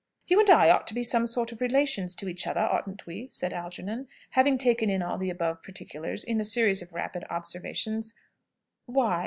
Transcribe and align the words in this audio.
"You 0.25 0.39
and 0.39 0.49
I 0.49 0.71
ought 0.71 0.87
to 0.87 0.95
be 0.95 1.03
some 1.03 1.27
sort 1.27 1.51
of 1.51 1.61
relations 1.61 2.15
to 2.15 2.27
each 2.27 2.47
other, 2.47 2.61
oughtn't 2.61 3.05
we?" 3.05 3.27
said 3.27 3.53
Algernon, 3.53 4.07
having 4.31 4.57
taken 4.57 4.89
in 4.89 5.03
all 5.03 5.19
the 5.19 5.29
above 5.29 5.61
particulars 5.61 6.23
in 6.23 6.39
a 6.39 6.43
series 6.43 6.81
of 6.81 6.91
rapid 6.91 7.23
observations. 7.29 8.15
"Why?" 8.87 9.19